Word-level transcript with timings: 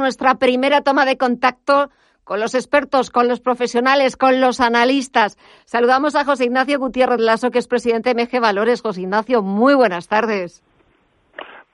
Nuestra 0.00 0.36
primera 0.36 0.80
toma 0.80 1.04
de 1.04 1.18
contacto 1.18 1.90
con 2.24 2.40
los 2.40 2.54
expertos, 2.54 3.10
con 3.10 3.28
los 3.28 3.40
profesionales, 3.40 4.16
con 4.16 4.40
los 4.40 4.60
analistas. 4.60 5.36
Saludamos 5.66 6.16
a 6.16 6.24
José 6.24 6.46
Ignacio 6.46 6.78
Gutiérrez 6.78 7.20
Lasso, 7.20 7.50
que 7.50 7.58
es 7.58 7.68
presidente 7.68 8.14
de 8.14 8.24
MG 8.24 8.40
Valores. 8.40 8.80
José 8.80 9.02
Ignacio, 9.02 9.42
muy 9.42 9.74
buenas 9.74 10.08
tardes. 10.08 10.64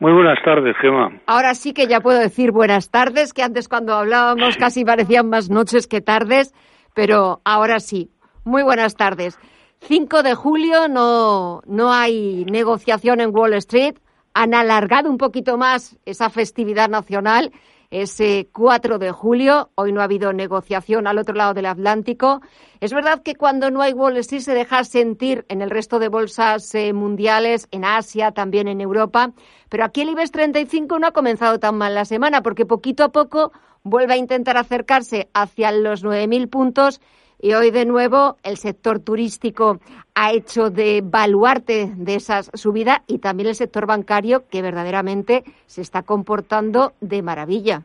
Muy 0.00 0.12
buenas 0.12 0.38
tardes, 0.44 0.74
Gemma. 0.80 1.20
Ahora 1.26 1.54
sí 1.54 1.72
que 1.72 1.86
ya 1.86 2.00
puedo 2.00 2.18
decir 2.18 2.50
buenas 2.50 2.90
tardes, 2.90 3.32
que 3.32 3.44
antes 3.44 3.68
cuando 3.68 3.94
hablábamos 3.94 4.56
casi 4.56 4.84
parecían 4.84 5.28
más 5.30 5.48
noches 5.48 5.86
que 5.86 6.00
tardes, 6.00 6.52
pero 6.94 7.40
ahora 7.44 7.78
sí. 7.78 8.10
Muy 8.42 8.64
buenas 8.64 8.96
tardes. 8.96 9.38
5 9.82 10.24
de 10.24 10.34
julio 10.34 10.88
no, 10.88 11.62
no 11.64 11.92
hay 11.92 12.44
negociación 12.46 13.20
en 13.20 13.30
Wall 13.32 13.54
Street. 13.54 13.94
Han 14.34 14.52
alargado 14.52 15.08
un 15.08 15.16
poquito 15.16 15.58
más 15.58 15.96
esa 16.04 16.28
festividad 16.28 16.88
nacional 16.88 17.52
ese 17.90 18.48
4 18.52 18.98
de 18.98 19.10
julio. 19.10 19.70
Hoy 19.74 19.92
no 19.92 20.00
ha 20.00 20.04
habido 20.04 20.32
negociación 20.32 21.06
al 21.06 21.18
otro 21.18 21.34
lado 21.34 21.54
del 21.54 21.66
Atlántico. 21.66 22.40
Es 22.80 22.92
verdad 22.92 23.22
que 23.22 23.34
cuando 23.34 23.70
no 23.70 23.82
hay 23.82 23.92
Wall 23.92 24.16
Street 24.18 24.42
se 24.42 24.54
deja 24.54 24.84
sentir 24.84 25.44
en 25.48 25.62
el 25.62 25.70
resto 25.70 25.98
de 25.98 26.08
bolsas 26.08 26.74
eh, 26.74 26.92
mundiales, 26.92 27.68
en 27.70 27.84
Asia, 27.84 28.32
también 28.32 28.68
en 28.68 28.80
Europa, 28.80 29.32
pero 29.68 29.84
aquí 29.84 30.02
el 30.02 30.10
IBEX 30.10 30.30
35 30.30 30.98
no 30.98 31.06
ha 31.06 31.12
comenzado 31.12 31.58
tan 31.58 31.76
mal 31.76 31.94
la 31.94 32.04
semana 32.04 32.42
porque 32.42 32.66
poquito 32.66 33.04
a 33.04 33.12
poco 33.12 33.52
vuelve 33.82 34.14
a 34.14 34.16
intentar 34.16 34.56
acercarse 34.56 35.28
hacia 35.32 35.70
los 35.72 36.04
9.000 36.04 36.50
puntos 36.50 37.00
y 37.40 37.54
hoy 37.54 37.70
de 37.70 37.84
nuevo 37.84 38.36
el 38.42 38.56
sector 38.56 39.00
turístico 39.00 39.78
ha 40.14 40.32
hecho 40.32 40.70
de 40.70 41.02
baluarte 41.04 41.90
de 41.94 42.14
esas 42.14 42.50
subidas 42.54 43.02
y 43.06 43.18
también 43.18 43.48
el 43.48 43.54
sector 43.54 43.86
bancario 43.86 44.44
que 44.50 44.62
verdaderamente 44.62 45.44
se 45.66 45.82
está 45.82 46.02
comportando 46.02 46.92
de 47.00 47.22
maravilla. 47.22 47.82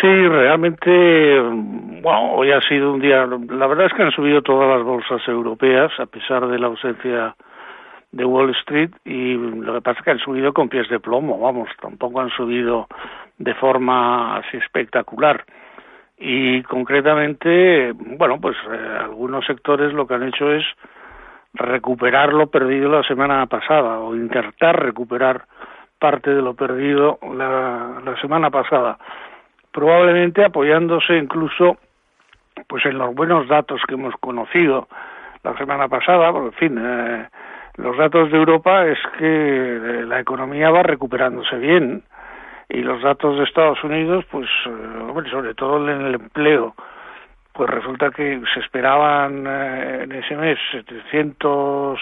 Sí, 0.00 0.28
realmente, 0.28 1.40
bueno, 1.40 2.34
hoy 2.34 2.52
ha 2.52 2.60
sido 2.68 2.92
un 2.92 3.00
día, 3.00 3.24
la 3.24 3.66
verdad 3.66 3.86
es 3.86 3.94
que 3.94 4.02
han 4.02 4.12
subido 4.12 4.42
todas 4.42 4.68
las 4.68 4.84
bolsas 4.84 5.26
europeas 5.26 5.90
a 5.98 6.04
pesar 6.04 6.46
de 6.48 6.58
la 6.58 6.66
ausencia 6.66 7.34
de 8.12 8.24
Wall 8.24 8.50
Street 8.50 8.90
y 9.06 9.34
lo 9.34 9.74
que 9.74 9.80
pasa 9.80 10.00
es 10.00 10.04
que 10.04 10.10
han 10.10 10.18
subido 10.18 10.52
con 10.52 10.68
pies 10.68 10.88
de 10.90 11.00
plomo, 11.00 11.38
vamos, 11.38 11.70
tampoco 11.80 12.20
han 12.20 12.30
subido 12.30 12.88
de 13.38 13.54
forma 13.54 14.36
así 14.36 14.58
espectacular 14.58 15.44
y 16.18 16.62
concretamente, 16.62 17.92
bueno, 17.92 18.40
pues 18.40 18.56
eh, 18.70 18.98
algunos 19.00 19.44
sectores 19.44 19.92
lo 19.92 20.06
que 20.06 20.14
han 20.14 20.22
hecho 20.22 20.52
es 20.52 20.64
recuperar 21.54 22.32
lo 22.32 22.48
perdido 22.48 22.90
la 22.90 23.02
semana 23.02 23.46
pasada 23.46 23.98
o 24.00 24.14
intentar 24.14 24.82
recuperar 24.82 25.44
parte 25.98 26.30
de 26.30 26.42
lo 26.42 26.54
perdido 26.54 27.18
la, 27.34 28.00
la 28.04 28.20
semana 28.20 28.50
pasada, 28.50 28.98
probablemente 29.72 30.44
apoyándose 30.44 31.16
incluso 31.16 31.78
pues 32.66 32.84
en 32.86 32.98
los 32.98 33.14
buenos 33.14 33.48
datos 33.48 33.80
que 33.86 33.94
hemos 33.94 34.14
conocido 34.20 34.88
la 35.42 35.56
semana 35.56 35.88
pasada, 35.88 36.32
porque 36.32 36.48
en 36.48 36.54
fin, 36.54 36.78
eh, 36.80 37.28
los 37.76 37.96
datos 37.96 38.30
de 38.30 38.38
Europa 38.38 38.86
es 38.86 38.98
que 39.18 39.26
eh, 39.26 40.04
la 40.06 40.20
economía 40.20 40.70
va 40.70 40.82
recuperándose 40.82 41.56
bien, 41.56 42.02
y 42.68 42.82
los 42.82 43.00
datos 43.02 43.38
de 43.38 43.44
Estados 43.44 43.82
Unidos, 43.84 44.24
pues, 44.30 44.48
eh, 44.66 45.30
sobre 45.30 45.54
todo 45.54 45.88
en 45.88 46.02
el 46.02 46.14
empleo, 46.14 46.74
pues 47.52 47.70
resulta 47.70 48.10
que 48.10 48.42
se 48.52 48.60
esperaban 48.60 49.46
eh, 49.46 50.02
en 50.02 50.12
ese 50.12 50.36
mes 50.36 50.58
740.000, 50.72 51.98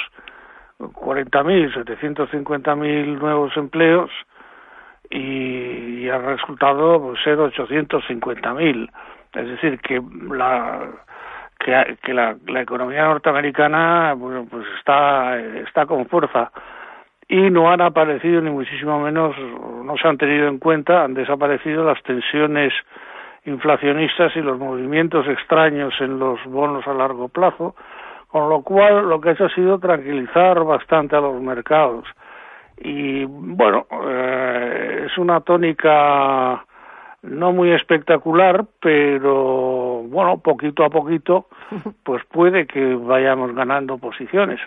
750.000 0.78 3.18
nuevos 3.18 3.56
empleos 3.56 4.10
y, 5.10 6.08
ha 6.08 6.18
resultado 6.18 7.00
pues, 7.00 7.22
ser 7.22 7.38
850.000. 7.38 8.90
Es 9.34 9.48
decir, 9.48 9.78
que 9.80 10.02
la 10.30 10.88
que, 11.58 12.12
la, 12.12 12.36
la, 12.46 12.60
economía 12.60 13.04
norteamericana 13.04 14.12
bueno, 14.14 14.46
pues 14.50 14.66
está 14.78 15.38
está 15.38 15.86
con 15.86 16.06
fuerza 16.06 16.50
y 17.28 17.50
no 17.50 17.70
han 17.70 17.80
aparecido 17.80 18.40
ni 18.40 18.50
muchísimo 18.50 19.00
menos, 19.00 19.34
no 19.84 19.96
se 19.96 20.08
han 20.08 20.18
tenido 20.18 20.48
en 20.48 20.58
cuenta, 20.58 21.04
han 21.04 21.14
desaparecido 21.14 21.84
las 21.84 22.02
tensiones 22.02 22.72
inflacionistas 23.46 24.34
y 24.36 24.40
los 24.40 24.58
movimientos 24.58 25.26
extraños 25.28 25.94
en 26.00 26.18
los 26.18 26.42
bonos 26.44 26.86
a 26.86 26.94
largo 26.94 27.28
plazo, 27.28 27.74
con 28.28 28.48
lo 28.48 28.62
cual 28.62 29.08
lo 29.08 29.20
que 29.20 29.30
ha 29.30 29.32
hecho 29.32 29.46
ha 29.46 29.54
sido 29.54 29.78
tranquilizar 29.78 30.62
bastante 30.64 31.16
a 31.16 31.20
los 31.20 31.40
mercados. 31.40 32.04
Y 32.78 33.24
bueno, 33.24 33.86
eh, 34.08 35.06
es 35.06 35.18
una 35.18 35.40
tónica 35.40 36.64
no 37.22 37.52
muy 37.52 37.72
espectacular, 37.72 38.64
pero 38.80 40.02
bueno, 40.04 40.38
poquito 40.38 40.84
a 40.84 40.90
poquito, 40.90 41.46
pues 42.02 42.24
puede 42.26 42.66
que 42.66 42.94
vayamos 42.94 43.54
ganando 43.54 43.98
posiciones. 43.98 44.60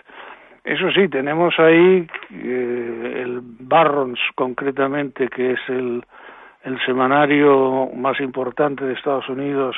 Eso 0.64 0.90
sí, 0.92 1.08
tenemos 1.08 1.58
ahí 1.58 2.06
eh, 2.30 3.22
el 3.22 3.40
Barrons 3.42 4.20
concretamente, 4.34 5.28
que 5.28 5.52
es 5.52 5.60
el, 5.68 6.04
el 6.64 6.78
semanario 6.84 7.88
más 7.94 8.20
importante 8.20 8.84
de 8.84 8.94
Estados 8.94 9.28
Unidos 9.28 9.76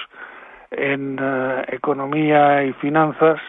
en 0.71 1.19
eh, 1.21 1.65
economía 1.69 2.65
y 2.65 2.73
finanzas, 2.75 3.41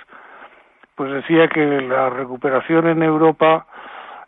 pues 0.95 1.11
decía 1.11 1.47
que 1.47 1.81
la 1.81 2.09
recuperación 2.09 2.87
en 2.87 3.03
Europa 3.03 3.65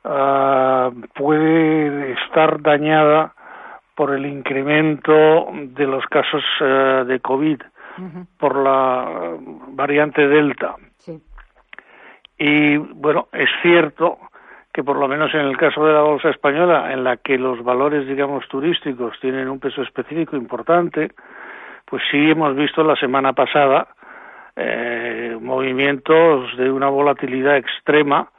ah, 0.03 0.91
puede 1.13 2.13
estar 2.13 2.61
dañada 2.61 3.33
por 3.95 4.13
el 4.13 4.25
incremento 4.25 5.47
de 5.53 5.85
los 5.85 6.05
casos 6.07 6.43
eh, 6.61 7.03
de 7.07 7.19
COVID 7.19 7.61
por 8.39 8.55
la 8.55 9.37
variante 9.69 10.27
Delta. 10.27 10.75
Y 12.45 12.75
bueno, 12.75 13.29
es 13.31 13.49
cierto 13.61 14.17
que 14.73 14.83
por 14.83 14.97
lo 14.97 15.07
menos 15.07 15.33
en 15.33 15.45
el 15.45 15.55
caso 15.55 15.85
de 15.85 15.93
la 15.93 16.01
bolsa 16.01 16.29
española, 16.29 16.91
en 16.91 17.05
la 17.05 17.15
que 17.15 17.37
los 17.37 17.63
valores, 17.63 18.05
digamos, 18.05 18.45
turísticos 18.49 19.17
tienen 19.21 19.47
un 19.47 19.61
peso 19.61 19.81
específico 19.81 20.35
importante, 20.35 21.13
pues 21.85 22.03
sí 22.11 22.31
hemos 22.31 22.53
visto 22.53 22.83
la 22.83 22.97
semana 22.97 23.31
pasada 23.31 23.87
eh, 24.57 25.37
movimientos 25.39 26.57
de 26.57 26.69
una 26.69 26.89
volatilidad 26.89 27.55
extrema, 27.55 28.29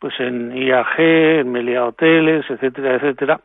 pues 0.00 0.18
en 0.18 0.56
IAG, 0.56 0.98
en 0.98 1.52
Melia 1.52 1.84
Hoteles, 1.84 2.44
etcétera, 2.50 2.96
etcétera, 2.96 3.40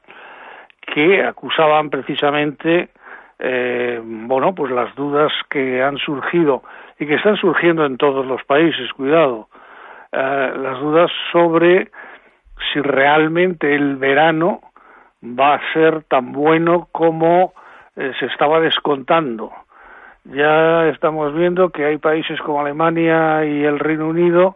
que 0.82 1.24
acusaban 1.24 1.92
precisamente, 1.92 2.90
eh, 3.38 4.02
bueno, 4.04 4.56
pues 4.56 4.72
las 4.72 4.96
dudas 4.96 5.32
que 5.48 5.84
han 5.84 6.00
surgido 6.00 6.64
y 6.98 7.06
que 7.06 7.16
están 7.16 7.38
surgiendo 7.38 7.86
en 7.86 7.98
todos 7.98 8.26
los 8.26 8.44
países, 8.46 8.92
cuidado, 8.94 9.48
eh, 10.12 10.54
las 10.58 10.80
dudas 10.80 11.12
sobre 11.32 11.92
si 12.72 12.82
realmente 12.82 13.76
el 13.76 13.98
verano 13.98 14.62
va 15.24 15.56
a 15.56 15.74
ser 15.74 16.04
tan 16.04 16.32
bueno 16.32 16.88
como 16.92 17.54
eh, 17.96 18.14
se 18.20 18.28
estaba 18.28 18.60
descontando. 18.60 19.52
Ya 20.26 20.88
estamos 20.88 21.34
viendo 21.34 21.70
que 21.70 21.86
hay 21.86 21.98
países 21.98 22.40
como 22.42 22.62
Alemania 22.62 23.46
y 23.46 23.64
el 23.64 23.80
Reino 23.80 24.08
Unido 24.08 24.56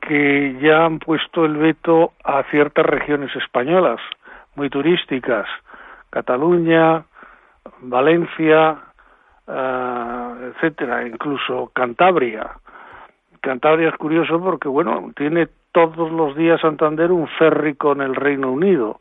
que 0.00 0.56
ya 0.60 0.84
han 0.84 0.98
puesto 0.98 1.44
el 1.44 1.56
veto 1.56 2.12
a 2.24 2.42
ciertas 2.44 2.86
regiones 2.86 3.34
españolas 3.36 4.00
muy 4.54 4.70
turísticas, 4.70 5.46
Cataluña, 6.10 7.04
Valencia, 7.80 8.78
uh, 9.46 10.44
etcétera, 10.46 11.06
incluso 11.06 11.70
Cantabria. 11.74 12.50
Cantabria 13.46 13.90
es 13.90 13.94
curioso 13.94 14.40
porque, 14.40 14.66
bueno, 14.66 15.12
tiene 15.14 15.46
todos 15.70 16.10
los 16.10 16.34
días 16.34 16.60
Santander 16.60 17.12
un 17.12 17.28
ferry 17.28 17.76
con 17.76 18.02
el 18.02 18.16
Reino 18.16 18.50
Unido, 18.50 18.98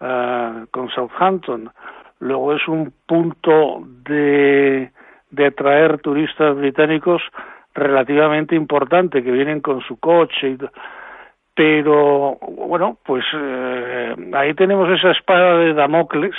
uh, 0.00 0.66
con 0.70 0.90
Southampton. 0.90 1.70
Luego 2.18 2.52
es 2.52 2.68
un 2.68 2.92
punto 3.06 3.82
de, 4.04 4.90
de 5.30 5.46
atraer 5.46 5.98
turistas 6.02 6.54
británicos 6.56 7.22
relativamente 7.72 8.54
importante, 8.54 9.22
que 9.22 9.30
vienen 9.30 9.62
con 9.62 9.80
su 9.80 9.98
coche. 9.98 10.50
Y, 10.50 10.58
pero, 11.54 12.36
bueno, 12.50 12.98
pues 13.02 13.24
eh, 13.32 14.14
ahí 14.34 14.52
tenemos 14.52 14.90
esa 14.90 15.12
espada 15.12 15.56
de 15.56 15.72
Damocles 15.72 16.36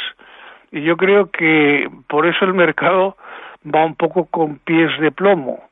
y 0.71 0.83
yo 0.83 0.95
creo 0.95 1.31
que 1.31 1.89
por 2.07 2.27
eso 2.27 2.45
el 2.45 2.53
mercado 2.53 3.17
va 3.65 3.83
un 3.83 3.95
poco 3.95 4.25
con 4.25 4.59
pies 4.59 4.91
de 4.99 5.11
plomo 5.11 5.70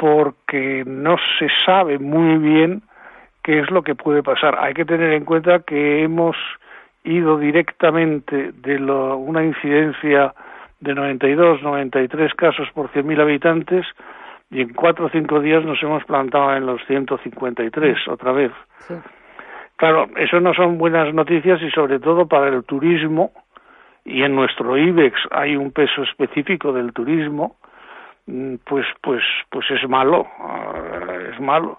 porque 0.00 0.82
no 0.86 1.16
se 1.38 1.48
sabe 1.66 1.98
muy 1.98 2.38
bien 2.38 2.80
qué 3.42 3.58
es 3.58 3.70
lo 3.70 3.82
que 3.82 3.94
puede 3.94 4.22
pasar. 4.22 4.56
Hay 4.58 4.72
que 4.72 4.86
tener 4.86 5.12
en 5.12 5.26
cuenta 5.26 5.60
que 5.60 6.02
hemos 6.02 6.36
ido 7.04 7.36
directamente 7.36 8.52
de 8.52 8.78
lo, 8.78 9.18
una 9.18 9.44
incidencia 9.44 10.32
de 10.80 10.94
92, 10.94 11.62
93 11.62 12.32
casos 12.32 12.66
por 12.72 12.90
100.000 12.90 13.20
habitantes 13.20 13.86
y 14.50 14.62
en 14.62 14.72
cuatro 14.72 15.04
o 15.04 15.10
cinco 15.10 15.38
días 15.38 15.62
nos 15.66 15.82
hemos 15.82 16.02
plantado 16.04 16.56
en 16.56 16.64
los 16.64 16.80
153 16.86 18.08
otra 18.08 18.32
vez. 18.32 18.52
Claro, 19.76 20.08
eso 20.16 20.40
no 20.40 20.54
son 20.54 20.78
buenas 20.78 21.12
noticias 21.12 21.60
y 21.60 21.70
sobre 21.72 22.00
todo 22.00 22.26
para 22.26 22.48
el 22.48 22.64
turismo 22.64 23.32
y 24.06 24.22
en 24.22 24.34
nuestro 24.34 24.78
IBEX 24.78 25.18
hay 25.30 25.56
un 25.56 25.72
peso 25.72 26.04
específico 26.04 26.72
del 26.72 26.94
turismo, 26.94 27.56
pues 28.64 28.86
pues 29.02 29.22
pues 29.50 29.70
es 29.70 29.88
malo, 29.88 30.26
eh, 30.26 31.30
es 31.32 31.40
malo. 31.40 31.78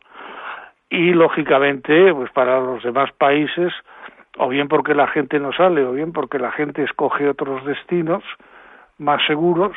Y 0.89 1.13
lógicamente, 1.13 2.13
pues 2.13 2.31
para 2.31 2.59
los 2.59 2.83
demás 2.83 3.11
países, 3.13 3.73
o 4.37 4.49
bien 4.49 4.67
porque 4.67 4.93
la 4.93 5.07
gente 5.07 5.39
no 5.39 5.53
sale, 5.53 5.83
o 5.85 5.93
bien 5.93 6.11
porque 6.11 6.37
la 6.39 6.51
gente 6.51 6.83
escoge 6.83 7.29
otros 7.29 7.65
destinos 7.65 8.23
más 8.97 9.25
seguros, 9.25 9.75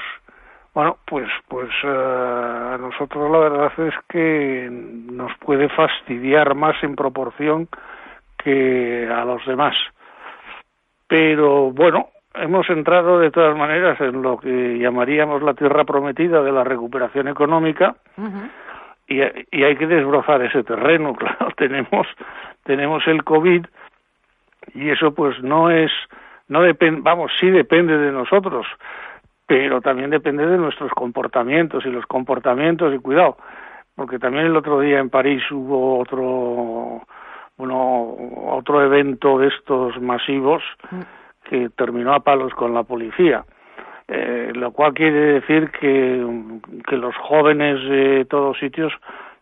bueno, 0.75 0.99
pues 1.07 1.29
pues 1.49 1.71
eh, 1.85 1.87
a 1.89 2.77
nosotros 2.81 3.31
la 3.31 3.39
verdad 3.39 3.73
es 3.87 3.95
que 4.09 4.69
nos 4.71 5.33
puede 5.39 5.69
fastidiar 5.69 6.55
más 6.55 6.75
en 6.83 6.97
proporción 6.97 7.69
que 8.43 9.09
a 9.09 9.25
los 9.25 9.45
demás. 9.47 9.77
Pero 11.07 11.71
bueno, 11.71 12.09
hemos 12.35 12.69
entrado 12.71 13.19
de 13.19 13.31
todas 13.31 13.57
maneras 13.57 14.01
en 14.01 14.23
lo 14.23 14.39
que 14.39 14.79
llamaríamos 14.79 15.43
la 15.43 15.55
tierra 15.55 15.85
prometida 15.85 16.43
de 16.43 16.53
la 16.53 16.65
recuperación 16.65 17.29
económica 17.29 17.97
y, 19.07 19.21
hay 19.21 19.77
que 19.77 19.87
desbrozar 19.87 20.43
ese 20.43 20.65
terreno, 20.65 21.15
claro, 21.17 21.49
tenemos 21.57 22.07
tenemos 22.65 23.07
el 23.07 23.23
COVID 23.25 23.67
y 24.75 24.91
eso 24.91 25.15
pues 25.15 25.41
no 25.43 25.71
es 25.71 25.91
no 26.49 26.63
depende, 26.63 27.01
vamos, 27.03 27.33
sí 27.41 27.51
depende 27.51 27.97
de 27.97 28.13
nosotros, 28.13 28.67
pero 29.47 29.81
también 29.81 30.11
depende 30.11 30.47
de 30.47 30.59
nuestros 30.59 30.91
comportamientos 30.93 31.87
y 31.87 31.91
los 31.91 32.05
comportamientos 32.07 32.95
y 32.95 32.99
cuidado, 32.99 33.39
porque 33.95 34.19
también 34.19 34.47
el 34.47 34.57
otro 34.57 34.81
día 34.81 34.99
en 34.99 35.11
París 35.11 35.43
hubo 35.51 35.99
otro 35.99 37.03
bueno, 37.57 38.17
otro 38.49 38.83
evento 38.83 39.39
de 39.39 39.49
estos 39.49 40.01
masivos 40.01 40.63
mm. 40.91 41.24
Que 41.55 41.69
terminó 41.71 42.13
a 42.13 42.21
palos 42.21 42.53
con 42.55 42.75
la 42.75 42.83
policía. 42.83 43.45
Eh, 44.09 44.51
lo 44.55 44.73
cual 44.73 44.93
quiere 44.93 45.41
decir 45.41 45.71
que, 45.71 46.97
los 46.97 47.17
jóvenes 47.17 47.81
de 47.89 48.25
todos 48.25 48.59
sitios 48.59 48.93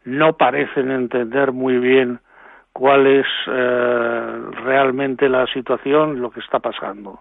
no 0.04 0.34
parecen 0.34 0.90
entender 0.90 1.52
muy 1.52 1.78
bien 1.78 2.20
cuál 2.72 3.06
es 3.06 3.26
eh, 3.46 4.40
realmente 4.64 5.28
la 5.28 5.46
situación, 5.46 6.20
lo 6.20 6.30
que 6.30 6.40
está 6.40 6.58
pasando. 6.58 7.20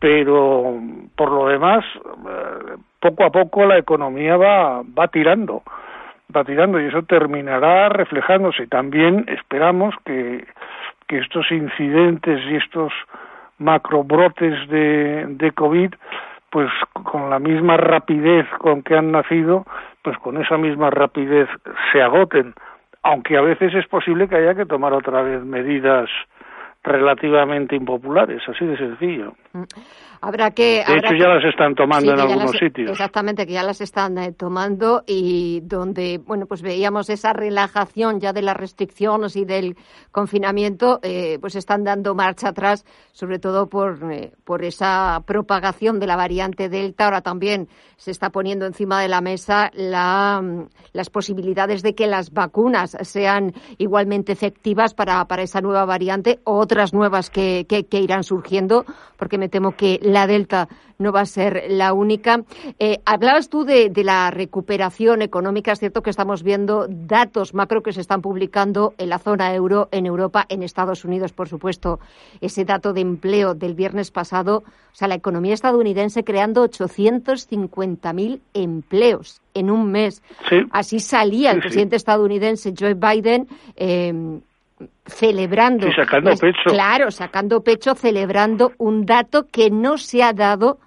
Pero 0.00 0.80
por 1.16 1.30
lo 1.30 1.46
demás, 1.46 1.84
eh, 1.94 2.76
poco 3.00 3.24
a 3.24 3.30
poco 3.30 3.64
la 3.64 3.78
economía 3.78 4.36
va, 4.36 4.82
va 4.82 5.08
tirando 5.08 5.62
va 6.36 6.44
tirando 6.44 6.78
y 6.78 6.84
eso 6.84 7.04
terminará 7.04 7.88
reflejándose. 7.88 8.66
También 8.66 9.24
esperamos 9.28 9.94
que, 10.04 10.46
que 11.06 11.18
estos 11.20 11.50
incidentes 11.50 12.38
y 12.50 12.56
estos 12.56 12.92
macrobrotes 13.58 14.68
de, 14.68 15.26
de 15.28 15.52
COVID, 15.52 15.94
pues 16.50 16.70
con 16.92 17.30
la 17.30 17.38
misma 17.38 17.76
rapidez 17.76 18.46
con 18.58 18.82
que 18.82 18.96
han 18.96 19.12
nacido, 19.12 19.66
pues 20.02 20.16
con 20.18 20.40
esa 20.40 20.56
misma 20.56 20.90
rapidez 20.90 21.48
se 21.92 22.00
agoten, 22.00 22.54
aunque 23.02 23.36
a 23.36 23.42
veces 23.42 23.74
es 23.74 23.86
posible 23.86 24.28
que 24.28 24.36
haya 24.36 24.54
que 24.54 24.66
tomar 24.66 24.92
otra 24.92 25.22
vez 25.22 25.44
medidas 25.44 26.08
relativamente 26.82 27.76
impopulares, 27.76 28.42
así 28.48 28.64
de 28.64 28.76
sencillo. 28.76 29.34
Mm. 29.52 29.62
Habrá 30.20 30.50
que. 30.50 30.84
De 30.86 30.96
hecho, 30.96 31.14
ya 31.14 31.28
las 31.28 31.44
están 31.44 31.74
tomando 31.74 32.12
en 32.12 32.20
algunos 32.20 32.50
sitios. 32.52 32.90
Exactamente, 32.90 33.46
que 33.46 33.52
ya 33.52 33.62
las 33.62 33.80
están 33.80 34.18
eh, 34.18 34.32
tomando 34.32 35.04
y 35.06 35.60
donde, 35.62 36.18
bueno, 36.18 36.46
pues 36.46 36.60
veíamos 36.60 37.08
esa 37.08 37.32
relajación 37.32 38.20
ya 38.20 38.32
de 38.32 38.42
las 38.42 38.56
restricciones 38.56 39.36
y 39.36 39.44
del 39.44 39.76
confinamiento, 40.10 40.98
eh, 41.02 41.38
pues 41.40 41.54
están 41.54 41.84
dando 41.84 42.14
marcha 42.14 42.48
atrás, 42.48 42.84
sobre 43.12 43.38
todo 43.38 43.68
por, 43.68 44.12
eh, 44.12 44.32
por 44.44 44.64
esa 44.64 45.22
propagación 45.24 46.00
de 46.00 46.06
la 46.08 46.16
variante 46.16 46.68
Delta. 46.68 47.04
Ahora 47.04 47.20
también 47.20 47.68
se 47.96 48.10
está 48.10 48.30
poniendo 48.30 48.66
encima 48.66 49.00
de 49.00 49.08
la 49.08 49.20
mesa 49.20 49.70
la, 49.72 50.40
mm, 50.42 50.68
las 50.92 51.10
posibilidades 51.10 51.82
de 51.82 51.94
que 51.94 52.06
las 52.06 52.32
vacunas 52.32 52.96
sean 53.02 53.52
igualmente 53.78 54.32
efectivas 54.32 54.94
para, 54.94 55.24
para 55.26 55.42
esa 55.42 55.60
nueva 55.60 55.84
variante 55.84 56.40
o 56.44 56.58
otras 56.58 56.92
nuevas 56.92 57.30
que, 57.30 57.66
que, 57.68 57.86
que 57.86 58.00
irán 58.00 58.24
surgiendo, 58.24 58.84
porque 59.16 59.37
me 59.38 59.48
temo 59.48 59.72
que 59.72 59.98
la 60.02 60.26
Delta 60.26 60.68
no 60.98 61.12
va 61.12 61.20
a 61.20 61.26
ser 61.26 61.64
la 61.68 61.92
única. 61.92 62.42
Eh, 62.78 63.00
hablabas 63.04 63.48
tú 63.48 63.64
de, 63.64 63.90
la 64.04 64.30
recuperación 64.30 65.22
económica. 65.22 65.72
Es 65.72 65.78
cierto 65.78 66.02
que 66.02 66.10
estamos 66.10 66.42
viendo 66.42 66.86
datos 66.88 67.54
macro 67.54 67.82
que 67.82 67.92
se 67.92 68.00
están 68.00 68.20
publicando 68.20 68.94
en 68.98 69.08
la 69.08 69.18
zona 69.18 69.54
euro, 69.54 69.88
en 69.92 70.06
Europa, 70.06 70.44
en 70.48 70.62
Estados 70.62 71.04
Unidos, 71.04 71.32
por 71.32 71.48
supuesto. 71.48 72.00
Ese 72.40 72.64
dato 72.64 72.92
de 72.92 73.00
empleo 73.00 73.54
del 73.54 73.74
viernes 73.74 74.10
pasado, 74.10 74.64
o 74.66 74.94
sea, 74.94 75.08
la 75.08 75.14
economía 75.14 75.54
estadounidense 75.54 76.24
creando 76.24 76.64
850.000 76.68 78.40
empleos 78.54 79.40
en 79.54 79.70
un 79.70 79.90
mes. 79.90 80.22
Así 80.70 81.00
salía 81.00 81.52
el 81.52 81.60
presidente 81.60 81.96
estadounidense 81.96 82.74
Joe 82.76 82.94
Biden 82.94 83.48
eh, 83.76 84.40
celebrando. 85.04 85.90
sacando 85.92 86.30
pecho. 86.36 86.70
Claro, 86.70 87.10
sacando 87.10 87.62
pecho, 87.62 87.94
celebrando 87.94 88.72
un 88.78 89.04
dato 89.06 89.46
que 89.50 89.70
no 89.70 89.98
se 89.98 90.22
ha 90.22 90.32
dado 90.32 90.78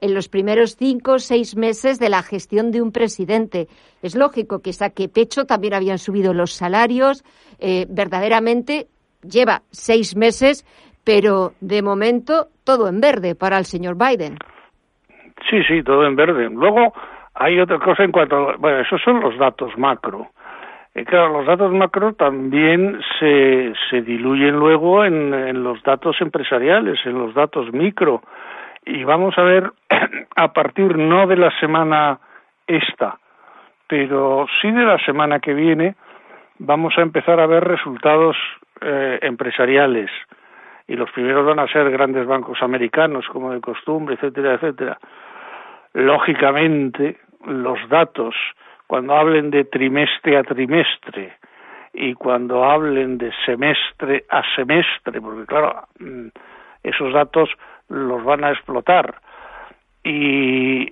en 0.00 0.14
los 0.14 0.28
primeros 0.28 0.76
cinco 0.76 1.14
o 1.14 1.18
seis 1.18 1.56
meses 1.56 1.98
de 1.98 2.08
la 2.08 2.22
gestión 2.22 2.70
de 2.70 2.80
un 2.82 2.92
presidente. 2.92 3.66
Es 4.02 4.14
lógico 4.14 4.60
que 4.60 4.72
saque 4.72 5.08
pecho, 5.08 5.44
también 5.44 5.74
habían 5.74 5.98
subido 5.98 6.32
los 6.32 6.52
salarios, 6.52 7.24
eh, 7.58 7.86
verdaderamente 7.88 8.86
lleva 9.22 9.62
seis 9.70 10.16
meses, 10.16 10.64
pero 11.04 11.52
de 11.60 11.82
momento 11.82 12.48
todo 12.64 12.88
en 12.88 13.00
verde 13.00 13.34
para 13.34 13.58
el 13.58 13.64
señor 13.64 13.96
Biden. 13.96 14.38
Sí, 15.50 15.62
sí, 15.66 15.82
todo 15.82 16.06
en 16.06 16.14
verde. 16.14 16.48
Luego 16.50 16.92
hay 17.34 17.58
otra 17.58 17.78
cosa 17.78 18.04
en 18.04 18.12
cuanto, 18.12 18.56
bueno, 18.58 18.80
esos 18.80 19.00
son 19.02 19.20
los 19.20 19.36
datos 19.38 19.76
macro. 19.76 20.30
Eh, 20.98 21.04
claro, 21.04 21.28
los 21.28 21.46
datos 21.46 21.72
macro 21.72 22.12
también 22.14 23.00
se, 23.20 23.72
se 23.88 24.02
diluyen 24.02 24.56
luego 24.56 25.04
en, 25.04 25.32
en 25.32 25.62
los 25.62 25.80
datos 25.84 26.20
empresariales, 26.20 26.98
en 27.04 27.16
los 27.16 27.34
datos 27.34 27.72
micro. 27.72 28.22
Y 28.84 29.04
vamos 29.04 29.38
a 29.38 29.42
ver, 29.42 29.72
a 30.36 30.52
partir 30.52 30.96
no 30.96 31.28
de 31.28 31.36
la 31.36 31.56
semana 31.60 32.18
esta, 32.66 33.16
pero 33.86 34.46
sí 34.60 34.72
de 34.72 34.84
la 34.84 34.98
semana 34.98 35.38
que 35.38 35.54
viene, 35.54 35.94
vamos 36.58 36.98
a 36.98 37.02
empezar 37.02 37.38
a 37.38 37.46
ver 37.46 37.62
resultados 37.62 38.36
eh, 38.80 39.20
empresariales. 39.22 40.10
Y 40.88 40.96
los 40.96 41.12
primeros 41.12 41.46
van 41.46 41.60
a 41.60 41.68
ser 41.68 41.88
grandes 41.92 42.26
bancos 42.26 42.60
americanos, 42.60 43.24
como 43.28 43.52
de 43.52 43.60
costumbre, 43.60 44.16
etcétera, 44.16 44.54
etcétera. 44.54 44.98
Lógicamente, 45.92 47.18
los 47.46 47.78
datos 47.88 48.34
cuando 48.88 49.14
hablen 49.14 49.50
de 49.50 49.64
trimestre 49.64 50.38
a 50.38 50.42
trimestre 50.42 51.34
y 51.92 52.14
cuando 52.14 52.64
hablen 52.64 53.18
de 53.18 53.30
semestre 53.44 54.24
a 54.30 54.42
semestre, 54.56 55.20
porque 55.20 55.46
claro, 55.46 55.84
mm, 56.00 56.28
esos 56.82 57.12
datos 57.12 57.50
los 57.88 58.24
van 58.24 58.44
a 58.44 58.50
explotar. 58.50 59.20
Y 60.02 60.90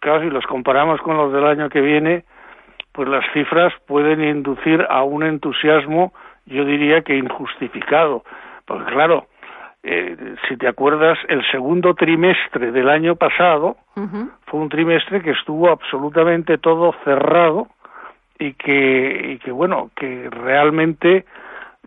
claro, 0.00 0.22
si 0.22 0.30
los 0.30 0.44
comparamos 0.46 1.00
con 1.00 1.16
los 1.16 1.32
del 1.32 1.46
año 1.46 1.68
que 1.68 1.80
viene, 1.80 2.24
pues 2.92 3.08
las 3.08 3.24
cifras 3.32 3.72
pueden 3.86 4.20
inducir 4.20 4.84
a 4.90 5.04
un 5.04 5.22
entusiasmo, 5.22 6.12
yo 6.46 6.64
diría 6.64 7.02
que 7.02 7.16
injustificado. 7.16 8.24
Porque 8.66 8.90
claro, 8.92 9.27
eh, 9.82 10.16
si 10.48 10.56
te 10.56 10.66
acuerdas, 10.66 11.18
el 11.28 11.44
segundo 11.50 11.94
trimestre 11.94 12.72
del 12.72 12.88
año 12.88 13.16
pasado 13.16 13.76
fue 14.46 14.60
un 14.60 14.68
trimestre 14.68 15.22
que 15.22 15.30
estuvo 15.30 15.70
absolutamente 15.70 16.58
todo 16.58 16.94
cerrado 17.04 17.68
y 18.38 18.54
que, 18.54 19.32
y 19.32 19.38
que, 19.38 19.50
bueno, 19.50 19.90
que 19.96 20.28
realmente 20.30 21.24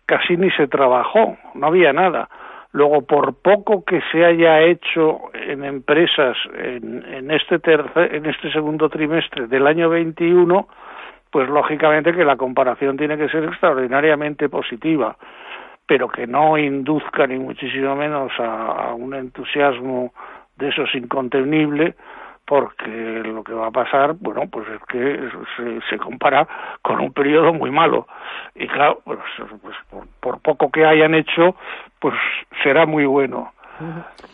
casi 0.05 0.36
ni 0.38 0.51
se 0.51 0.67
trabajó, 0.67 1.38
no 1.53 1.67
había 1.67 1.93
nada. 1.93 2.29
Luego, 2.74 3.01
por 3.01 3.36
poco 3.36 3.83
que 3.83 4.01
se 4.12 4.25
haya 4.25 4.62
hecho 4.62 5.19
en 5.33 5.63
empresas 5.65 6.38
en, 6.55 7.03
en 7.05 7.31
este 7.31 7.60
tercer, 7.60 8.15
en 8.15 8.25
este 8.25 8.51
segundo 8.51 8.89
trimestre 8.89 9.48
del 9.48 9.67
año 9.67 9.89
21, 9.89 10.67
pues 11.29 11.50
lógicamente 11.50 12.13
que 12.13 12.25
la 12.25 12.38
comparación 12.38 12.98
tiene 12.98 13.17
que 13.17 13.29
ser 13.29 13.43
extraordinariamente 13.43 14.48
positiva 14.50 15.17
pero 15.91 16.07
que 16.07 16.25
no 16.25 16.57
induzca 16.57 17.27
ni 17.27 17.38
muchísimo 17.38 17.98
menos 17.98 18.31
a, 18.39 18.93
un 18.93 19.13
entusiasmo 19.13 20.13
de 20.55 20.69
esos 20.69 20.95
incontenible, 20.95 21.95
porque 22.45 23.21
lo 23.25 23.43
que 23.43 23.51
va 23.51 23.67
a 23.67 23.71
pasar, 23.71 24.13
bueno, 24.17 24.43
pues 24.50 24.69
es 24.69 24.81
que 24.88 25.19
se, 25.89 25.98
compara 25.98 26.48
con 26.81 27.01
un 27.01 27.12
periodo 27.12 27.51
muy 27.51 27.71
malo. 27.71 28.07
Y 28.55 28.69
claro, 28.69 29.01
pues, 29.03 29.19
pues 29.62 29.75
por, 30.21 30.39
poco 30.39 30.71
que 30.71 30.86
hayan 30.86 31.13
hecho, 31.13 31.57
pues 32.00 32.15
será 32.63 32.86
muy 32.86 33.03
bueno. 33.03 33.51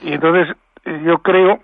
Y 0.03 0.13
entonces 0.13 0.55
yo 0.85 1.23
creo 1.23 1.61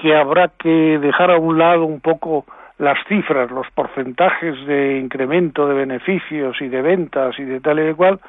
que 0.00 0.14
habrá 0.14 0.52
que 0.56 1.00
dejar 1.00 1.32
a 1.32 1.38
un 1.38 1.58
lado 1.58 1.84
un 1.84 1.98
poco 1.98 2.44
las 2.78 2.98
cifras, 3.08 3.50
los 3.50 3.68
porcentajes 3.72 4.54
de 4.68 4.98
incremento 5.00 5.66
de 5.66 5.74
beneficios 5.74 6.60
y 6.60 6.68
de 6.68 6.80
ventas 6.80 7.36
y 7.40 7.42
de 7.42 7.58
tal 7.58 7.80
y 7.80 7.86
de 7.86 7.94
cual, 7.96 8.20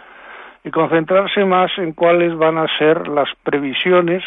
y 0.65 0.71
concentrarse 0.71 1.45
más 1.45 1.71
en 1.77 1.93
cuáles 1.93 2.35
van 2.35 2.57
a 2.57 2.67
ser 2.79 3.07
las 3.07 3.29
previsiones 3.43 4.23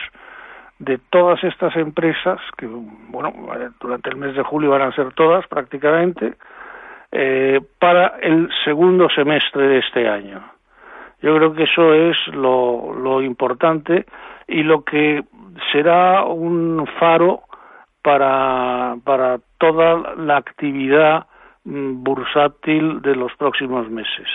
de 0.79 0.99
todas 1.11 1.43
estas 1.43 1.75
empresas, 1.77 2.41
que 2.57 2.67
bueno, 2.67 3.33
durante 3.81 4.11
el 4.11 4.17
mes 4.17 4.37
de 4.37 4.45
julio 4.45 4.71
van 4.71 4.83
a 4.83 4.93
ser 4.93 5.13
todas 5.15 5.45
prácticamente, 5.49 6.35
eh, 7.11 7.61
para 7.81 8.19
el 8.23 8.49
segundo 8.65 9.09
semestre 9.11 9.67
de 9.67 9.79
este 9.79 10.09
año. 10.09 10.41
Yo 11.21 11.35
creo 11.35 11.55
que 11.55 11.65
eso 11.65 11.93
es 11.93 12.17
lo, 12.29 12.95
lo 12.95 13.21
importante 13.21 14.07
y 14.47 14.63
lo 14.63 14.85
que 14.85 15.25
será 15.73 16.23
un 16.25 16.87
faro 17.01 17.43
para, 18.01 18.95
para 19.03 19.41
toda 19.59 20.15
la 20.15 20.37
actividad 20.37 21.27
mm, 21.65 22.05
bursátil 22.05 23.03
de 23.03 23.17
los 23.17 23.35
próximos 23.35 23.91
meses. 23.91 24.29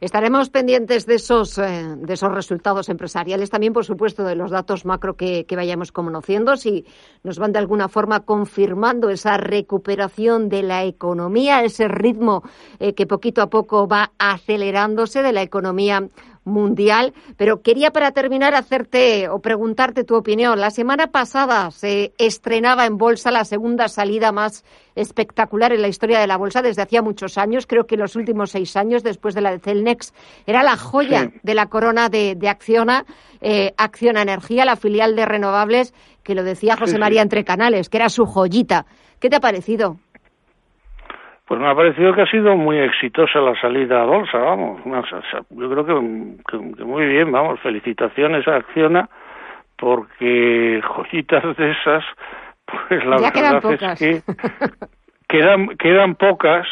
Estaremos 0.00 0.48
pendientes 0.48 1.04
de 1.04 1.16
esos, 1.16 1.58
eh, 1.58 1.94
de 1.98 2.14
esos 2.14 2.32
resultados 2.32 2.88
empresariales, 2.88 3.50
también, 3.50 3.74
por 3.74 3.84
supuesto, 3.84 4.24
de 4.24 4.34
los 4.34 4.50
datos 4.50 4.86
macro 4.86 5.14
que, 5.14 5.44
vayamos 5.54 5.92
conociendo, 5.92 6.56
si 6.56 6.86
nos 7.22 7.38
van 7.38 7.52
de 7.52 7.58
alguna 7.58 7.88
forma 7.88 8.20
confirmando 8.20 9.10
esa 9.10 9.36
recuperación 9.36 10.48
de 10.48 10.62
la 10.62 10.84
economía, 10.84 11.62
ese 11.62 11.86
ritmo 11.86 12.42
eh, 12.78 12.94
que 12.94 13.06
poquito 13.06 13.42
a 13.42 13.50
poco 13.50 13.86
va 13.86 14.12
acelerándose 14.18 15.22
de 15.22 15.32
la 15.32 15.42
economía 15.42 16.08
mundial. 16.46 17.12
Pero 17.36 17.60
quería 17.60 17.90
para 17.90 18.12
terminar 18.12 18.54
hacerte 18.54 19.28
o 19.28 19.40
preguntarte 19.40 20.04
tu 20.04 20.14
opinión. 20.14 20.58
La 20.58 20.70
semana 20.70 21.08
pasada 21.08 21.70
se 21.70 22.14
estrenaba 22.16 22.86
en 22.86 22.96
bolsa 22.96 23.30
la 23.30 23.44
segunda 23.44 23.88
salida 23.88 24.32
más 24.32 24.64
espectacular 24.94 25.72
en 25.72 25.82
la 25.82 25.88
historia 25.88 26.18
de 26.18 26.26
la 26.26 26.38
bolsa 26.38 26.62
desde 26.62 26.82
hacía 26.82 27.02
muchos 27.02 27.36
años. 27.36 27.66
Creo 27.66 27.86
que 27.86 27.96
los 27.96 28.16
últimos 28.16 28.50
seis 28.50 28.76
años, 28.76 29.02
después 29.02 29.34
de 29.34 29.42
la 29.42 29.50
de 29.50 29.58
Celnex, 29.58 30.14
era 30.46 30.62
la 30.62 30.76
joya 30.76 31.32
de 31.42 31.54
la 31.54 31.66
corona 31.66 32.08
de, 32.08 32.38
Acciona, 32.48 33.04
eh, 33.40 33.74
Acciona 33.76 34.22
Energía, 34.22 34.64
la 34.64 34.76
filial 34.76 35.16
de 35.16 35.26
renovables, 35.26 35.92
que 36.22 36.34
lo 36.34 36.42
decía 36.42 36.76
José 36.76 36.98
María 36.98 37.22
Entre 37.22 37.44
Canales, 37.44 37.88
que 37.88 37.98
era 37.98 38.08
su 38.08 38.24
joyita. 38.24 38.86
¿Qué 39.18 39.30
te 39.30 39.36
ha 39.36 39.40
parecido? 39.40 39.98
Pues 41.46 41.60
me 41.60 41.68
ha 41.68 41.74
parecido 41.76 42.12
que 42.12 42.22
ha 42.22 42.26
sido 42.26 42.56
muy 42.56 42.78
exitosa 42.78 43.38
la 43.40 43.58
salida 43.60 44.02
a 44.02 44.04
bolsa, 44.04 44.36
vamos. 44.38 44.80
yo 44.84 45.70
creo 45.70 45.86
que, 45.86 46.84
muy 46.84 47.06
bien, 47.06 47.30
vamos. 47.30 47.60
Felicitaciones 47.60 48.46
a 48.48 48.56
Acciona, 48.56 49.08
porque 49.76 50.82
joyitas 50.82 51.56
de 51.56 51.70
esas, 51.70 52.04
pues 52.66 53.04
la 53.06 53.16
verdad 53.20 53.72
es 53.72 53.98
que 53.98 54.22
quedan, 55.28 55.68
quedan 55.76 56.16
pocas, 56.16 56.66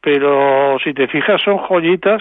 pero 0.00 0.78
si 0.82 0.92
te 0.94 1.06
fijas 1.06 1.40
son 1.42 1.58
joyitas 1.58 2.20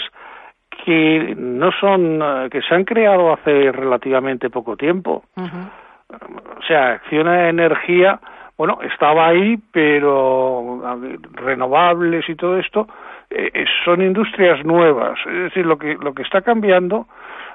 que 0.86 1.34
no 1.36 1.72
son, 1.80 2.20
que 2.52 2.62
se 2.62 2.76
han 2.76 2.84
creado 2.84 3.34
hace 3.34 3.72
relativamente 3.72 4.52
poco 4.52 4.78
tiempo. 4.78 5.24
O 5.36 6.62
sea, 6.68 6.92
Acciona 6.92 7.50
Energía 7.50 8.20
bueno, 8.58 8.80
estaba 8.82 9.28
ahí, 9.28 9.58
pero 9.72 10.82
renovables 11.34 12.28
y 12.28 12.36
todo 12.36 12.58
esto 12.58 12.88
eh, 13.30 13.52
eh, 13.54 13.66
son 13.86 14.02
industrias 14.02 14.66
nuevas. 14.66 15.20
Es 15.26 15.44
decir, 15.44 15.66
lo 15.66 15.78
que 15.78 15.96
lo 15.96 16.14
que 16.14 16.24
está 16.24 16.42
cambiando, 16.42 17.08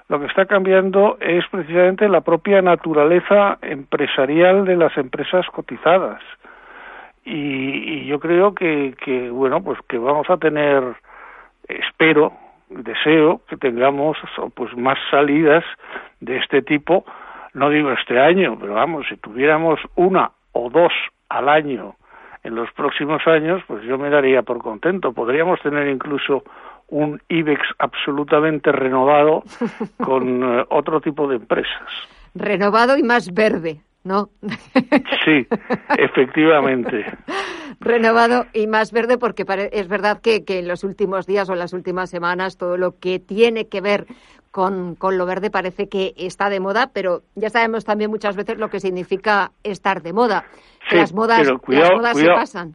lo 0.08 0.20
que 0.20 0.26
está 0.26 0.46
cambiando 0.46 1.18
es 1.20 1.44
precisamente 1.50 2.08
la 2.08 2.20
propia 2.20 2.62
naturaleza 2.62 3.58
empresarial 3.62 4.64
de 4.64 4.76
las 4.76 4.96
empresas 4.96 5.46
cotizadas. 5.46 6.22
Y, 7.24 8.04
yo 8.06 8.18
creo 8.18 8.54
que, 8.54 8.94
que 9.04 9.30
bueno, 9.30 9.62
pues 9.62 9.78
que 9.88 9.96
vamos 9.96 10.28
a 10.28 10.36
tener, 10.36 10.82
espero, 11.68 12.32
deseo 12.68 13.40
que 13.48 13.56
tengamos 13.56 14.18
pues 14.54 14.76
más 14.76 14.98
salidas 15.10 15.64
de 16.20 16.36
este 16.38 16.62
tipo 16.62 17.04
no 17.54 17.68
digo 17.68 17.92
este 17.92 18.18
año, 18.18 18.56
pero 18.58 18.74
vamos, 18.74 19.06
si 19.08 19.16
tuviéramos 19.16 19.78
una 19.94 20.30
o 20.52 20.70
dos 20.70 20.92
al 21.28 21.48
año 21.48 21.96
en 22.44 22.54
los 22.54 22.70
próximos 22.72 23.22
años, 23.26 23.62
pues 23.66 23.84
yo 23.84 23.98
me 23.98 24.10
daría 24.10 24.42
por 24.42 24.58
contento. 24.58 25.12
Podríamos 25.12 25.60
tener 25.62 25.88
incluso 25.88 26.42
un 26.88 27.20
IBEX 27.28 27.60
absolutamente 27.78 28.72
renovado 28.72 29.44
con 30.04 30.42
eh, 30.42 30.64
otro 30.70 31.00
tipo 31.00 31.28
de 31.28 31.36
empresas. 31.36 31.88
Renovado 32.34 32.96
y 32.96 33.02
más 33.02 33.32
verde, 33.32 33.80
¿no? 34.04 34.30
sí, 35.24 35.46
efectivamente. 35.98 37.06
Renovado 37.80 38.46
y 38.52 38.66
más 38.66 38.92
verde 38.92 39.18
porque 39.18 39.44
es 39.72 39.88
verdad 39.88 40.20
que, 40.20 40.44
que 40.44 40.58
en 40.58 40.68
los 40.68 40.84
últimos 40.84 41.26
días 41.26 41.48
o 41.48 41.52
en 41.52 41.58
las 41.58 41.72
últimas 41.72 42.10
semanas 42.10 42.56
todo 42.56 42.76
lo 42.76 42.98
que 42.98 43.18
tiene 43.18 43.68
que 43.68 43.80
ver 43.80 44.06
con, 44.52 44.94
con, 44.94 45.18
lo 45.18 45.26
verde 45.26 45.50
parece 45.50 45.88
que 45.88 46.12
está 46.16 46.50
de 46.50 46.60
moda, 46.60 46.90
pero 46.92 47.22
ya 47.34 47.48
sabemos 47.48 47.84
también 47.84 48.10
muchas 48.10 48.36
veces 48.36 48.58
lo 48.58 48.68
que 48.68 48.80
significa 48.80 49.50
estar 49.64 50.02
de 50.02 50.12
moda. 50.12 50.44
las 50.90 51.12
modas, 51.12 51.48
se 52.14 52.28
pasan. 52.28 52.74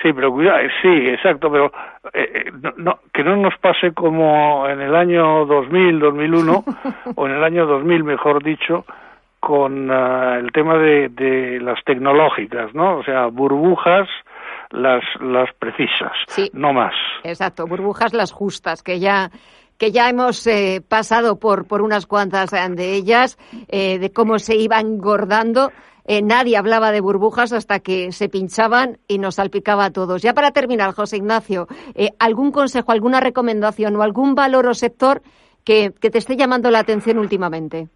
Sí, 0.00 0.12
pero 0.12 0.32
cuidado, 0.32 0.58
eh, 0.58 0.70
sí, 0.80 0.88
exacto, 0.88 1.50
pero 1.50 1.66
eh, 2.12 2.46
eh, 2.46 2.52
no, 2.76 2.98
que 3.12 3.22
no 3.22 3.36
nos 3.36 3.56
pase 3.58 3.92
como 3.92 4.68
en 4.68 4.80
el 4.80 4.96
año 4.96 5.44
2000, 5.46 6.00
2001, 6.00 6.64
o 7.14 7.26
en 7.26 7.32
el 7.32 7.44
año 7.44 7.66
2000, 7.66 8.02
mejor 8.02 8.42
dicho, 8.42 8.84
con 9.38 9.90
ah, 9.90 10.38
el 10.38 10.50
tema 10.52 10.76
de, 10.78 11.08
de 11.08 11.60
las 11.60 11.82
tecnológicas, 11.84 12.74
¿no? 12.74 12.98
O 12.98 13.04
sea, 13.04 13.26
burbujas, 13.26 14.08
las, 14.70 15.04
las 15.20 15.52
precisas, 15.54 16.12
no 16.52 16.72
más. 16.72 16.94
Exacto, 17.22 17.66
burbujas 17.66 18.12
las 18.12 18.32
justas, 18.32 18.82
que 18.82 18.98
ya 18.98 19.30
que 19.82 19.90
ya 19.90 20.08
hemos 20.08 20.46
eh, 20.46 20.80
pasado 20.88 21.40
por, 21.40 21.66
por 21.66 21.82
unas 21.82 22.06
cuantas 22.06 22.52
eh, 22.52 22.68
de 22.70 22.94
ellas, 22.94 23.36
eh, 23.68 23.98
de 23.98 24.12
cómo 24.12 24.38
se 24.38 24.54
iban 24.54 24.86
engordando. 24.86 25.72
nadie 26.22 26.56
hablaba 26.56 26.92
de 26.92 27.00
burbujas 27.00 27.52
hasta 27.52 27.80
que 27.80 28.12
se 28.12 28.28
pinchaban 28.28 28.98
y 29.08 29.18
nos 29.18 29.34
salpicaba 29.36 29.86
a 29.86 29.90
todos. 29.90 30.22
Ya 30.22 30.34
para 30.34 30.52
terminar, 30.52 30.92
José 30.94 31.16
Ignacio, 31.16 31.66
¿algún 32.20 32.52
consejo, 32.52 32.92
alguna 32.92 33.18
recomendación 33.18 33.96
o 33.96 34.02
algún 34.02 34.36
valor 34.36 34.68
o 34.68 34.74
sector 34.74 35.20
que, 35.64 35.90
que 36.00 36.10
te 36.10 36.18
esté 36.18 36.36
llamando 36.36 36.70
la 36.70 36.78
atención 36.78 37.18
últimamente? 37.18 37.88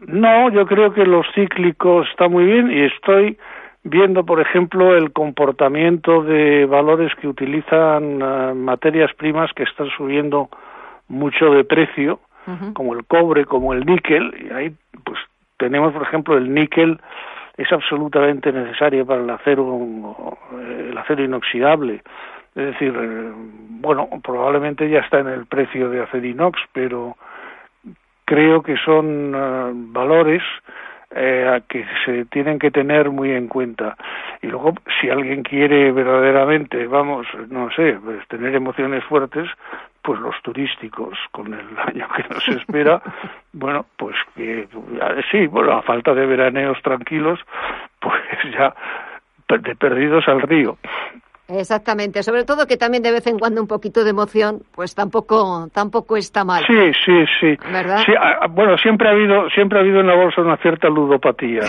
No, 0.00 0.50
yo 0.50 0.66
creo 0.66 0.92
que 0.92 1.04
los 1.04 1.26
cíclicos 1.32 2.08
está 2.10 2.26
muy 2.28 2.44
bien 2.44 2.72
y 2.72 2.86
estoy 2.86 3.38
viendo, 3.84 4.24
por 4.24 4.40
ejemplo, 4.40 4.96
el 4.96 5.12
comportamiento 5.12 6.24
de 6.24 6.66
valores 6.66 7.12
que 7.20 7.28
utilizan 7.28 8.18
materias 8.64 9.12
primas 9.14 9.52
que 9.54 9.62
están 9.62 9.88
subiendo 9.96 10.48
mucho 11.12 11.50
de 11.50 11.64
precio, 11.64 12.20
como 12.72 12.94
el 12.94 13.04
cobre, 13.04 13.44
como 13.44 13.72
el 13.72 13.86
níquel, 13.86 14.34
y 14.40 14.52
ahí 14.52 14.74
pues 15.04 15.18
tenemos, 15.58 15.92
por 15.92 16.02
ejemplo, 16.02 16.36
el 16.36 16.52
níquel 16.52 16.98
es 17.56 17.70
absolutamente 17.70 18.52
necesario 18.52 19.06
para 19.06 19.22
el 19.22 19.30
acero, 19.30 20.36
el 20.58 20.98
acero 20.98 21.22
inoxidable. 21.22 22.02
Es 22.54 22.66
decir, 22.66 22.94
eh, 22.98 23.32
bueno, 23.80 24.08
probablemente 24.22 24.88
ya 24.88 25.00
está 25.00 25.20
en 25.20 25.28
el 25.28 25.46
precio 25.46 25.88
de 25.88 26.02
acero 26.02 26.26
inox, 26.26 26.58
pero 26.72 27.16
creo 28.24 28.62
que 28.62 28.76
son 28.78 29.34
eh, 29.34 29.70
valores 29.92 30.42
eh, 31.14 31.60
que 31.68 31.84
se 32.04 32.24
tienen 32.26 32.58
que 32.58 32.70
tener 32.70 33.10
muy 33.10 33.32
en 33.32 33.48
cuenta. 33.48 33.96
Y 34.40 34.46
luego, 34.46 34.74
si 35.00 35.10
alguien 35.10 35.42
quiere 35.42 35.92
verdaderamente, 35.92 36.86
vamos, 36.86 37.26
no 37.48 37.70
sé, 37.70 37.98
pues 38.02 38.26
tener 38.28 38.54
emociones 38.54 39.04
fuertes, 39.04 39.48
pues 40.02 40.20
los 40.20 40.34
turísticos, 40.42 41.18
con 41.30 41.52
el 41.54 41.66
año 41.86 42.08
que 42.16 42.34
nos 42.34 42.48
espera, 42.48 43.02
bueno, 43.52 43.86
pues 43.96 44.16
que 44.34 44.68
sí, 45.30 45.46
bueno, 45.46 45.72
a 45.72 45.82
falta 45.82 46.14
de 46.14 46.26
veraneos 46.26 46.80
tranquilos, 46.82 47.40
pues 48.00 48.20
ya 48.52 48.74
de 49.48 49.76
perdidos 49.76 50.26
al 50.28 50.40
río. 50.40 50.78
Exactamente, 51.52 52.22
sobre 52.22 52.44
todo 52.44 52.66
que 52.66 52.76
también 52.76 53.02
de 53.02 53.12
vez 53.12 53.26
en 53.26 53.38
cuando 53.38 53.60
un 53.60 53.66
poquito 53.66 54.04
de 54.04 54.10
emoción, 54.10 54.62
pues 54.74 54.94
tampoco 54.94 55.68
tampoco 55.72 56.16
está 56.16 56.44
mal. 56.44 56.64
Sí, 56.66 56.92
sí, 57.04 57.24
sí. 57.40 57.56
¿Verdad? 57.70 58.02
bueno, 58.50 58.76
siempre 58.78 59.08
ha 59.08 59.12
habido 59.12 59.50
siempre 59.50 59.78
ha 59.78 59.82
habido 59.82 60.00
en 60.00 60.06
la 60.06 60.16
bolsa 60.16 60.40
una 60.40 60.56
cierta 60.56 60.88
ludopatía. 60.88 61.60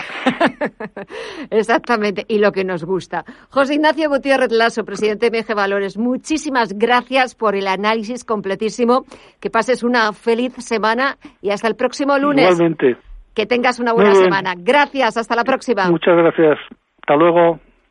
Exactamente, 1.50 2.25
y 2.28 2.40
lo 2.40 2.52
que 2.52 2.63
nos 2.63 2.86
gusta. 2.86 3.25
José 3.50 3.75
Ignacio 3.75 4.10
Gutiérrez 4.10 4.52
Lasso, 4.52 4.86
presidente 4.86 5.30
de 5.30 5.42
MG 5.42 5.56
Valores, 5.56 5.98
muchísimas 5.98 6.78
gracias 6.78 7.36
por 7.36 7.56
el 7.56 7.68
análisis 7.68 8.24
completísimo. 8.24 9.06
Que 9.40 9.50
pases 9.50 9.84
una 9.84 10.13
feliz 10.13 10.54
semana 10.56 11.18
y 11.42 11.50
hasta 11.50 11.68
el 11.68 11.75
próximo 11.75 12.18
lunes. 12.18 12.46
Igualmente. 12.46 12.98
Que 13.36 13.46
tengas 13.46 13.80
una 13.80 13.94
buena 13.94 14.13
semana. 14.13 14.54
Gracias, 14.56 15.18
hasta 15.18 15.36
la 15.36 15.44
próxima. 15.44 15.90
Muchas 15.90 16.16
gracias. 16.16 16.60
Hasta 17.02 17.16
luego. 17.16 17.60